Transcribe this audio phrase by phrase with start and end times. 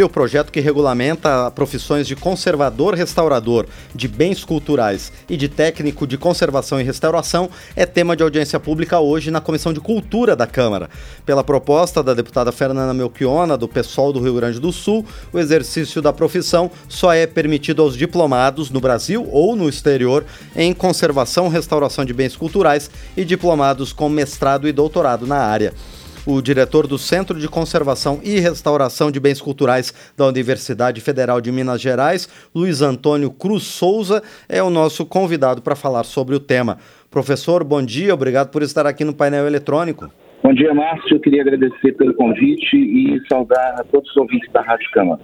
[0.00, 6.16] O projeto que regulamenta profissões de conservador restaurador de bens culturais e de técnico de
[6.16, 10.88] conservação e restauração é tema de audiência pública hoje na Comissão de Cultura da Câmara.
[11.26, 16.00] Pela proposta da deputada Fernanda Melchiona, do PSOL do Rio Grande do Sul, o exercício
[16.00, 20.24] da profissão só é permitido aos diplomados no Brasil ou no exterior
[20.56, 25.74] em conservação e restauração de bens culturais e diplomados com mestrado e doutorado na área.
[26.24, 31.50] O diretor do Centro de Conservação e Restauração de Bens Culturais da Universidade Federal de
[31.50, 36.78] Minas Gerais, Luiz Antônio Cruz Souza, é o nosso convidado para falar sobre o tema.
[37.10, 40.12] Professor, bom dia, obrigado por estar aqui no painel eletrônico.
[40.44, 41.16] Bom dia, Márcio.
[41.16, 45.20] Eu queria agradecer pelo convite e saudar a todos os ouvintes da Rádio Câmara.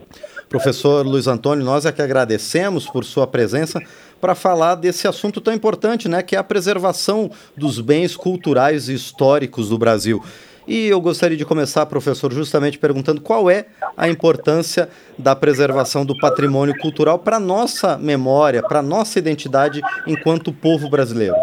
[0.49, 3.81] Professor Luiz Antônio, nós é que agradecemos por sua presença
[4.21, 8.95] para falar desse assunto tão importante, né, que é a preservação dos bens culturais e
[8.95, 10.21] históricos do Brasil.
[10.69, 13.65] E eu gostaria de começar, professor, justamente perguntando qual é
[13.97, 19.81] a importância da preservação do patrimônio cultural para a nossa memória, para a nossa identidade
[20.07, 21.35] enquanto povo brasileiro.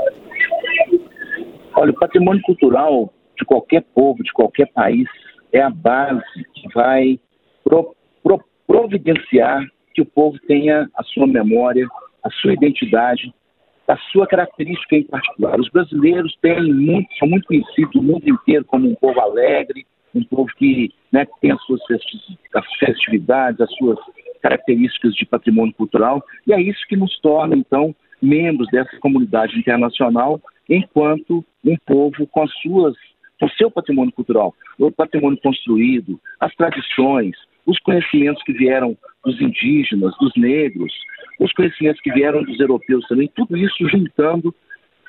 [1.76, 5.08] Olha, o patrimônio cultural de qualquer povo, de qualquer país,
[5.52, 6.22] é a base
[6.54, 7.20] que vai
[7.64, 9.66] pro, pro, providenciar
[9.96, 11.88] que o povo tenha a sua memória,
[12.24, 13.34] a sua identidade
[13.88, 15.60] a sua característica em particular.
[15.60, 20.24] Os brasileiros têm muito, são muito conhecidos no mundo inteiro como um povo alegre, um
[20.24, 21.82] povo que né, tem as suas
[22.80, 24.00] festividades, as suas
[24.42, 30.40] características de patrimônio cultural, e é isso que nos torna, então, membros dessa comunidade internacional,
[30.70, 32.96] enquanto um povo com as suas
[33.58, 40.32] seu patrimônio cultural, o patrimônio construído, as tradições, os conhecimentos que vieram dos indígenas, dos
[40.36, 40.94] negros,
[41.40, 44.54] os conhecimentos que vieram dos europeus também, tudo isso juntando,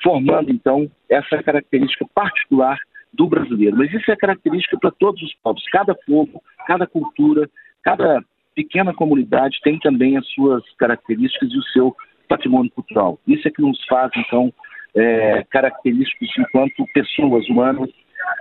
[0.01, 2.77] formando então essa característica particular
[3.13, 3.77] do brasileiro.
[3.77, 5.63] Mas isso é característica para todos os povos.
[5.71, 7.49] Cada povo, cada cultura,
[7.83, 8.21] cada
[8.55, 11.95] pequena comunidade tem também as suas características e o seu
[12.27, 13.19] patrimônio cultural.
[13.27, 14.53] Isso é que nos faz, então,
[14.95, 17.89] é, característicos enquanto pessoas humanas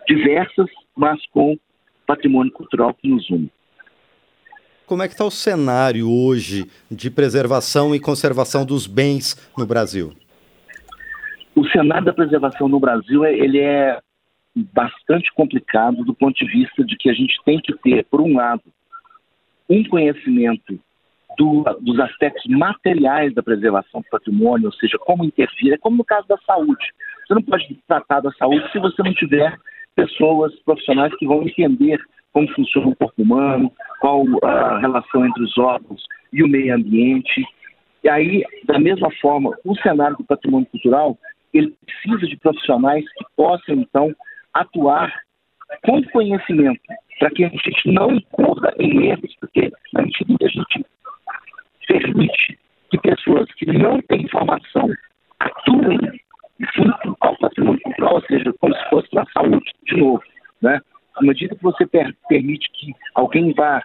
[0.08, 1.56] diversas, mas com
[2.06, 3.50] patrimônio cultural que nos une.
[4.86, 10.12] Como é que está o cenário hoje de preservação e conservação dos bens no Brasil?
[11.56, 13.98] O cenário da preservação no Brasil é, ele é
[14.54, 18.36] bastante complicado do ponto de vista de que a gente tem que ter, por um
[18.36, 18.62] lado,
[19.69, 20.78] um conhecimento
[21.36, 26.04] do, dos aspectos materiais da preservação do patrimônio, ou seja, como intervir, é como no
[26.04, 26.86] caso da saúde.
[27.26, 29.58] Você não pode tratar da saúde se você não tiver
[29.96, 32.00] pessoas profissionais que vão entender
[32.32, 33.72] como funciona o corpo humano,
[34.06, 37.44] qual a relação entre os órgãos e o meio ambiente.
[38.05, 41.19] E aí, da mesma forma, o cenário do patrimônio cultural,
[41.53, 44.15] ele precisa de profissionais que possam, então,
[44.55, 45.12] atuar
[45.84, 46.81] com conhecimento,
[47.19, 50.87] para que a gente não incorra em erros, porque medida que a gente
[51.88, 52.59] permite
[52.91, 54.88] que pessoas que não têm informação
[55.41, 55.99] atuem
[56.77, 60.23] junto ao patrimônio cultural, ou seja, como se fosse na saúde, de novo,
[60.62, 60.81] né?
[61.16, 63.82] à medida que você per permite que alguém vá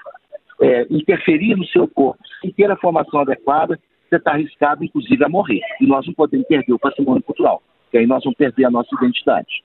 [0.61, 3.79] é, interferir no seu corpo sem ter a formação adequada,
[4.09, 5.61] você está arriscado, inclusive, a morrer.
[5.79, 8.89] E nós não podemos perder o patrimônio cultural, que aí nós vamos perder a nossa
[8.95, 9.63] identidade.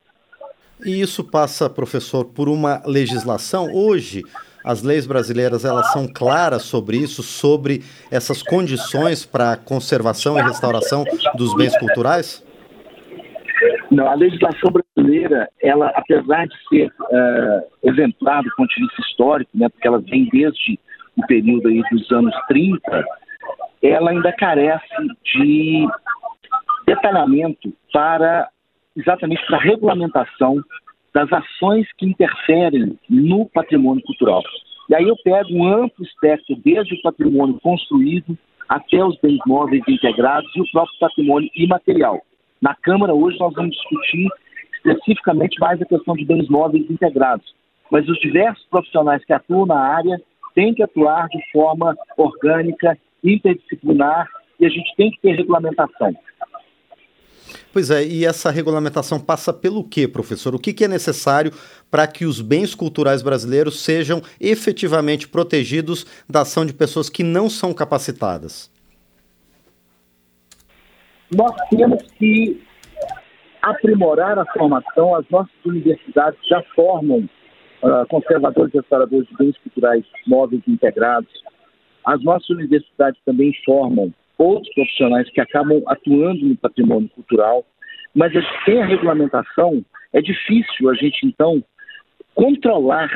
[0.85, 3.73] E isso passa, professor, por uma legislação.
[3.73, 4.23] Hoje,
[4.63, 10.43] as leis brasileiras elas são claras sobre isso, sobre essas condições para a conservação e
[10.43, 11.05] restauração
[11.35, 12.45] dos bens culturais?
[13.97, 19.51] Não, a legislação brasileira, ela, apesar de ser uh, exemplar do ponto de vista histórico,
[19.55, 20.79] né, porque ela vem desde
[21.17, 23.07] o período aí dos anos 30,
[23.83, 24.85] ela ainda carece
[25.25, 25.89] de
[26.87, 28.51] detalhamento para
[28.95, 30.63] exatamente para a regulamentação
[31.15, 34.43] das ações que interferem no patrimônio cultural.
[34.91, 38.37] E aí eu pego um amplo espectro, desde o patrimônio construído
[38.69, 42.21] até os bens móveis integrados e o próprio patrimônio imaterial.
[42.61, 44.29] Na Câmara, hoje, nós vamos discutir
[44.75, 47.55] especificamente mais a questão de bens móveis integrados.
[47.91, 50.21] Mas os diversos profissionais que atuam na área
[50.55, 56.15] têm que atuar de forma orgânica, interdisciplinar, e a gente tem que ter regulamentação.
[57.73, 60.55] Pois é, e essa regulamentação passa pelo quê, professor?
[60.55, 61.53] O que, que é necessário
[61.91, 67.51] para que os bens culturais brasileiros sejam efetivamente protegidos da ação de pessoas que não
[67.51, 68.71] são capacitadas?
[71.35, 72.63] Nós temos que
[73.63, 75.15] aprimorar a formação.
[75.15, 77.29] As nossas universidades já formam
[77.83, 81.31] uh, conservadores e restauradores de bens culturais móveis integrados.
[82.05, 87.65] As nossas universidades também formam outros profissionais que acabam atuando no patrimônio cultural,
[88.15, 88.33] mas
[88.65, 91.63] sem a regulamentação é difícil a gente então
[92.35, 93.11] controlar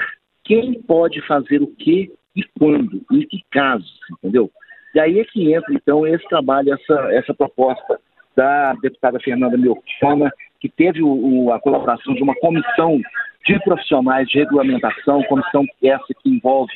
[0.44, 4.50] quem pode fazer o que e quando, em que casos, entendeu?
[4.94, 8.00] E aí é que entra, então, esse trabalho, essa, essa proposta
[8.36, 13.00] da deputada Fernanda Melchiona, que teve o, o, a colaboração de uma comissão
[13.46, 16.72] de profissionais de regulamentação, comissão essa que envolve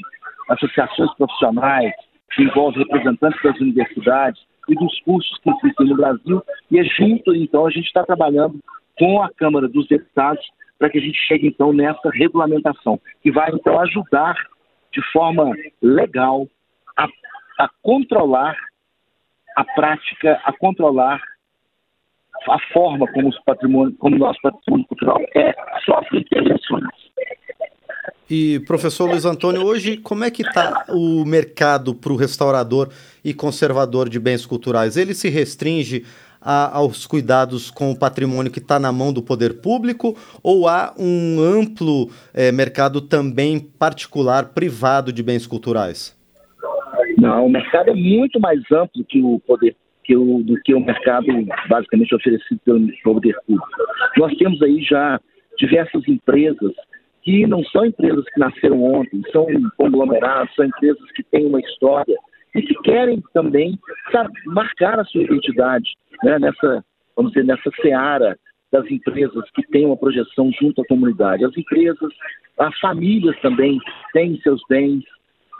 [0.49, 1.93] associações profissionais,
[2.35, 7.35] que envolve representantes das universidades e dos cursos que existem no Brasil, e é junto,
[7.35, 8.59] então, a gente está trabalhando
[8.99, 10.45] com a Câmara dos Deputados
[10.79, 14.35] para que a gente chegue, então, nessa regulamentação, que vai, então, ajudar
[14.93, 15.53] de forma
[15.83, 16.47] legal
[16.97, 17.07] a,
[17.59, 18.57] a controlar
[19.57, 21.21] a prática, a controlar
[22.49, 23.39] a forma como, os
[23.99, 25.55] como nosso patrimônio cultural é
[25.85, 26.85] sofre intervenções.
[28.29, 32.91] E, professor Luiz Antônio, hoje como é que está o mercado para o restaurador
[33.25, 34.97] e conservador de bens culturais?
[34.97, 36.05] Ele se restringe
[36.41, 40.95] a, aos cuidados com o patrimônio que está na mão do poder público ou há
[40.99, 46.15] um amplo é, mercado também particular, privado de bens culturais?
[47.25, 49.75] Não, o mercado é muito mais amplo que o poder
[50.05, 51.27] que o, do que o mercado
[51.67, 53.67] basicamente oferecido pelo poder público.
[54.19, 55.19] Nós temos aí já
[55.59, 56.73] diversas empresas
[57.23, 59.47] que não são empresas que nasceram ontem, são
[59.79, 62.15] conglomerados, são empresas que têm uma história
[62.55, 63.79] e que querem também
[64.13, 65.91] sabe, marcar a sua identidade
[66.23, 66.85] né, nessa,
[67.17, 68.37] vamos dizer, nessa seara
[68.71, 71.47] das empresas que têm uma projeção junto à comunidade.
[71.47, 72.13] As empresas,
[72.59, 73.79] as famílias também
[74.13, 75.03] têm seus bens,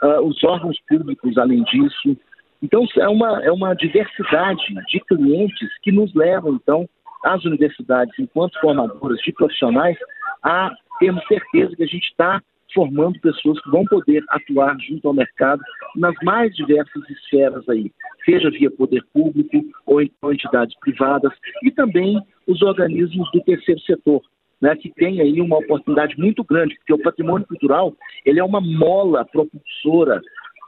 [0.03, 2.17] uh, os órgãos públicos, além disso.
[2.61, 6.87] Então, é uma, é uma diversidade de clientes que nos levam, então,
[7.23, 9.97] as universidades, enquanto formadoras de profissionais,
[10.43, 12.41] a termos certeza que a gente está
[12.73, 15.61] formando pessoas que vão poder atuar junto ao mercado
[15.95, 17.91] nas mais diversas esferas aí,
[18.25, 21.31] seja via poder público ou então entidades privadas
[21.63, 24.21] e também os organismos do terceiro setor,
[24.65, 27.93] né, que tem aí uma oportunidade muito grande, porque o patrimônio cultural
[28.25, 30.19] ele é uma mola propulsora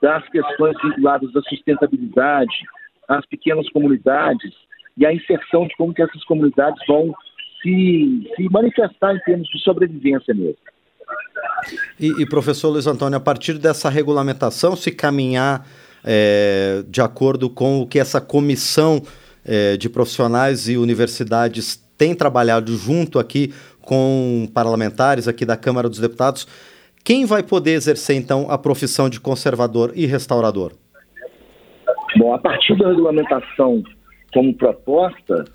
[0.03, 2.53] das questões vinculadas à sustentabilidade,
[3.07, 4.53] às pequenas comunidades
[4.95, 7.11] e à inserção de como que essas comunidades vão
[7.63, 10.59] se, se manifestar em termos de sobrevivência mesmo.
[11.99, 15.65] E, e, professor Luiz Antônio, a partir dessa regulamentação, se caminhar
[16.03, 19.01] é, de acordo com o que essa comissão
[19.44, 25.99] é, de profissionais e universidades tem trabalhado junto aqui com parlamentares aqui da Câmara dos
[25.99, 26.47] Deputados,
[27.03, 30.73] quem vai poder exercer então a profissão de conservador e restaurador?
[32.17, 33.83] Bom, a partir da regulamentação
[34.33, 35.45] como proposta,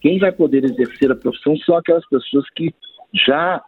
[0.00, 2.72] quem vai poder exercer a profissão são aquelas pessoas que
[3.26, 3.62] já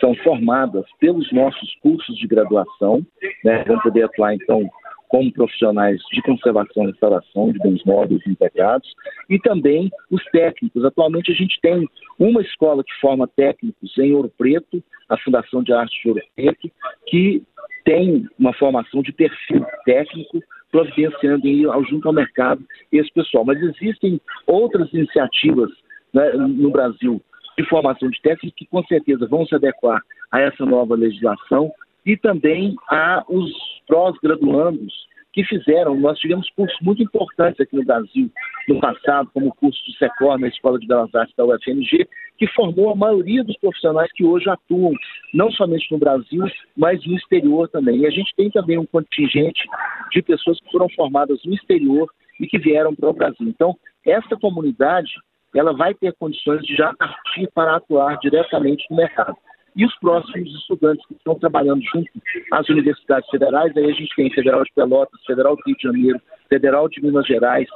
[0.00, 3.04] são formadas pelos nossos cursos de graduação,
[3.44, 4.68] né, vão poder atuar, então,
[5.08, 8.92] como profissionais de conservação e restauração de bens móveis integrados,
[9.28, 10.84] e também os técnicos.
[10.84, 11.88] Atualmente a gente tem
[12.18, 16.70] uma escola que forma técnicos em Ouro Preto, a Fundação de Arte de Ouro Preto,
[17.06, 17.42] que
[17.84, 20.42] tem uma formação de perfil técnico,
[20.72, 23.44] providenciando em, junto ao mercado esse pessoal.
[23.44, 25.70] Mas existem outras iniciativas
[26.12, 27.22] né, no Brasil
[27.56, 31.72] de formação de técnicos que com certeza vão se adequar a essa nova legislação
[32.04, 33.50] e também a os
[33.86, 35.94] pós-graduandos que fizeram.
[35.94, 38.30] Nós tivemos cursos muito importantes aqui no Brasil
[38.68, 42.46] no passado, como o curso do SECOR na Escola de Belas Artes da UFMG, que
[42.48, 44.92] formou a maioria dos profissionais que hoje atuam,
[45.34, 46.44] não somente no Brasil,
[46.76, 48.00] mas no exterior também.
[48.00, 49.62] E a gente tem também um contingente
[50.10, 52.08] de pessoas que foram formadas no exterior
[52.40, 53.46] e que vieram para o Brasil.
[53.46, 55.10] Então, essa comunidade
[55.54, 59.36] ela vai ter condições de já partir para atuar diretamente no mercado.
[59.76, 62.10] E os próximos estudantes que estão trabalhando junto
[62.50, 66.20] às universidades federais, aí a gente tem Federal de Pelotas, Federal do Rio de Janeiro,
[66.48, 67.68] Federal de Minas Gerais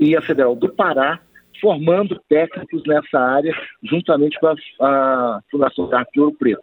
[0.00, 1.20] e a Federal do Pará,
[1.60, 3.54] formando técnicos nessa área,
[3.84, 6.62] juntamente com a, a Fundação da Arte Ouro Preto.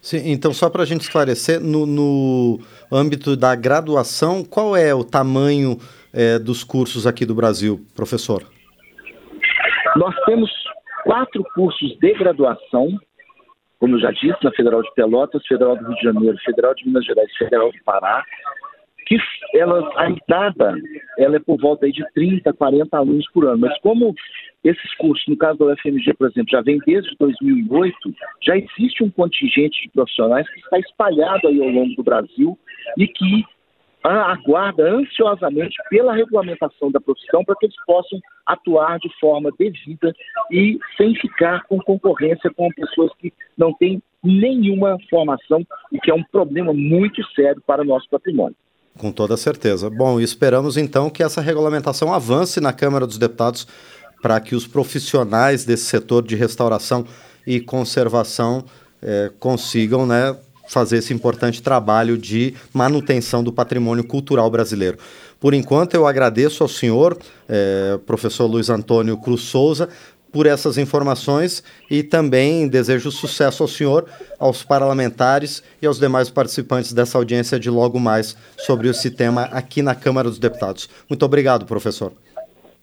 [0.00, 2.60] Sim, então, só para a gente esclarecer, no, no,
[2.92, 5.78] âmbito da graduação, qual é o tamanho
[6.12, 8.44] é, dos cursos aqui do Brasil, professor?
[9.96, 10.50] Nós temos
[11.04, 12.96] quatro cursos de graduação,
[13.78, 17.04] como já disse, na Federal de Pelotas, Federal do Rio de Janeiro, Federal de Minas
[17.04, 18.24] Gerais, Federal do Pará,
[19.06, 19.16] que
[19.54, 20.74] ela, a entrada
[21.18, 23.58] ela é por volta de 30, 40 alunos por ano.
[23.58, 24.14] Mas como
[24.64, 27.96] esses cursos, no caso da UFMG, por exemplo, já vem desde 2008,
[28.42, 32.58] já existe um contingente de profissionais que está espalhado aí ao longo do Brasil
[32.98, 33.44] e que
[34.02, 40.14] aguarda ansiosamente pela regulamentação da profissão para que eles possam atuar de forma devida
[40.50, 46.14] e sem ficar com concorrência com pessoas que não têm nenhuma formação, o que é
[46.14, 48.56] um problema muito sério para o nosso patrimônio.
[48.98, 49.90] Com toda certeza.
[49.90, 53.66] Bom, esperamos então que essa regulamentação avance na Câmara dos Deputados
[54.22, 57.04] para que os profissionais desse setor de restauração
[57.46, 58.64] e conservação
[59.02, 60.36] eh, consigam né,
[60.68, 64.98] fazer esse importante trabalho de manutenção do patrimônio cultural brasileiro.
[65.38, 67.18] Por enquanto, eu agradeço ao senhor,
[67.48, 69.88] eh, professor Luiz Antônio Cruz Souza,
[70.32, 74.04] por essas informações e também desejo sucesso ao senhor,
[74.38, 79.80] aos parlamentares e aos demais participantes dessa audiência de logo mais sobre esse tema aqui
[79.80, 80.90] na Câmara dos Deputados.
[81.08, 82.12] Muito obrigado, professor.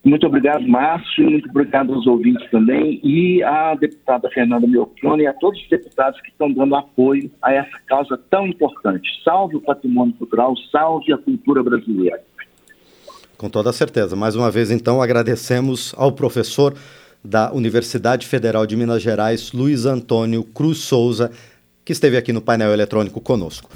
[0.04, 5.34] Muito obrigado, Márcio, muito obrigado aos ouvintes também e à deputada Fernanda Melchione e a
[5.34, 9.08] todos os deputados que estão dando apoio a essa causa tão importante.
[9.24, 12.22] Salve o patrimônio cultural, salve a cultura brasileira.
[13.38, 14.14] Com toda certeza.
[14.14, 16.74] Mais uma vez, então, agradecemos ao professor
[17.24, 21.32] da Universidade Federal de Minas Gerais, Luiz Antônio Cruz Souza,
[21.86, 23.70] que esteve aqui no painel eletrônico conosco.